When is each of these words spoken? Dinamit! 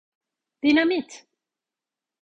Dinamit! 0.63 1.11